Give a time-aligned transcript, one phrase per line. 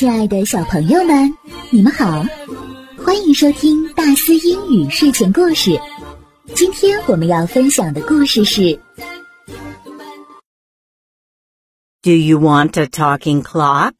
[0.00, 1.34] 亲爱的小朋友们，
[1.70, 2.24] 你们好，
[3.04, 5.78] 欢迎收听大思英语睡前故事。
[6.54, 8.80] 今天我们要分享的故事是
[12.02, 13.94] Do you want a talking clock?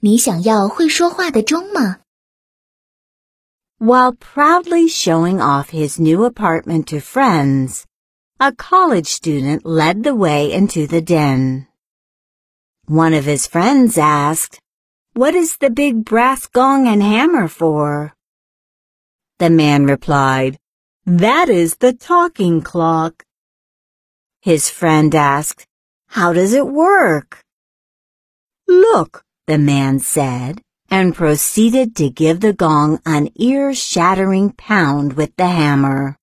[0.00, 1.98] 你想要会说话的钟吗？
[3.78, 7.82] While proudly showing off his new apartment to friends,
[8.38, 11.66] a college student led the way into the den.
[12.87, 14.59] One of his friends asked,
[15.13, 18.13] What is the big brass gong and hammer for?
[19.39, 20.57] The man replied,
[21.05, 23.23] That is the talking clock.
[24.41, 25.65] His friend asked,
[26.07, 27.39] How does it work?
[28.67, 35.47] Look, the man said, and proceeded to give the gong an ear-shattering pound with the
[35.47, 36.17] hammer.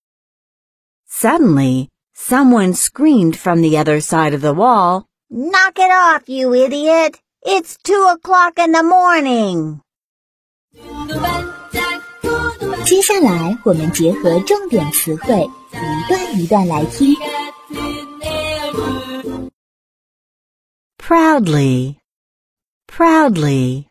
[1.06, 7.19] Suddenly, someone screamed from the other side of the wall, Knock it off, you idiot!
[7.43, 9.81] It's two o'clock in the morning!
[12.85, 17.15] 接下来我们结合重点词汇，一段一段来听。
[20.97, 21.97] Proudly,
[22.87, 23.87] proudly,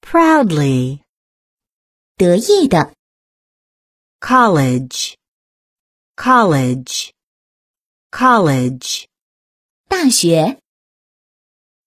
[0.00, 1.00] proudly.
[2.16, 2.92] 得意的、
[4.20, 5.14] College,
[6.16, 7.10] college,
[8.10, 9.06] college.
[9.98, 10.58] 大学、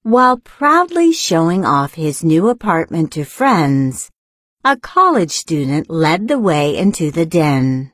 [0.03, 4.07] While proudly showing off his new apartment to friends,
[4.63, 7.91] a college student led the way into the den.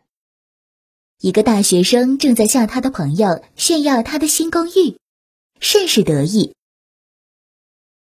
[1.19, 4.99] 一个大学生正在向他的朋友炫耀他的新公寓，
[5.59, 6.53] 甚是得意。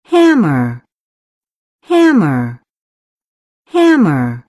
[0.10, 0.82] Hammer,
[1.88, 2.60] hammer,
[3.72, 4.44] hammer.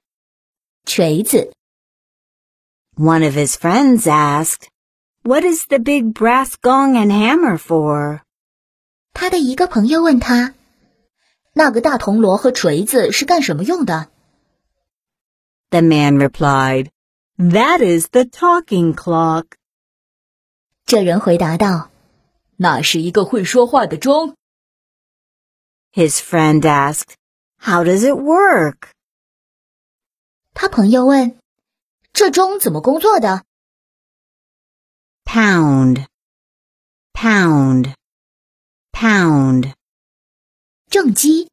[0.84, 1.52] 锤子，
[2.96, 4.68] One of his friends asked,
[5.22, 8.20] What is the big brass gong and hammer for?
[9.12, 10.54] 他的一个朋友问他：“
[11.54, 14.08] 那个大铜锣和锤子是干什么用的
[15.70, 16.90] The man replied,
[17.38, 19.46] That is the talking clock.？”
[20.86, 21.90] 这人回答道：“
[22.56, 24.36] 那是一个会说话的钟。
[25.92, 27.14] His friend asked,
[27.58, 28.90] How does it work?
[30.54, 31.36] ”他朋友问：“
[32.12, 33.42] 这钟怎么工作的
[35.30, 36.06] Pound,
[37.12, 37.94] pound,
[38.92, 39.72] pound.？”
[40.88, 41.48] 正击，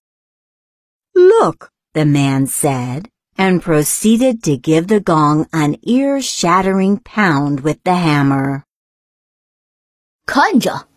[1.13, 7.93] Look, the man said, and proceeded to give the gong an ear-shattering pound with the
[7.93, 8.63] hammer.
[10.25, 10.87] 看着。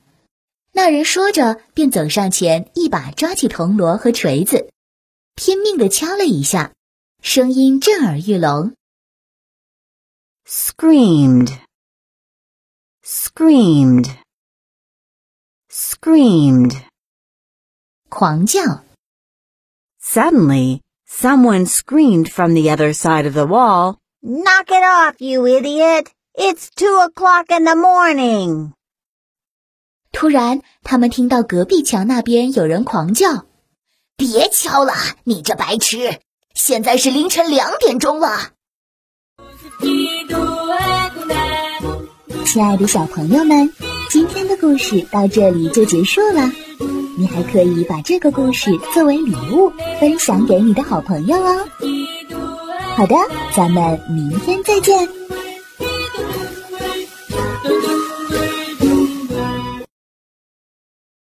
[0.72, 4.70] 那人说着，便走上前，一把抓起铜锣和锤子，
[5.34, 6.72] 拼命地敲了一下，
[7.22, 8.74] 声音震耳欲聋。
[10.46, 11.58] Screamed,
[13.30, 14.18] screamed,
[15.70, 16.82] screamed.
[18.08, 18.82] 狂叫。
[20.02, 26.10] Suddenly, someone screamed from the other side of the wall, Knock it off, you idiot!
[26.34, 28.72] It's two o'clock in the morning!
[30.10, 33.46] 突然，他们听到隔壁墙那边有人狂叫：“
[34.16, 34.92] 别敲了，
[35.22, 36.20] 你这白痴！
[36.54, 38.50] 现在是凌晨两点钟了。”
[42.51, 43.71] 亲爱的小朋友们，
[44.09, 46.51] 今天的故事到这里就结束了。
[47.17, 51.65] 你还可以把这个故事作为礼物分享给你的好朋友哦。
[52.93, 53.15] 好的，
[53.55, 55.07] 咱们明天再见。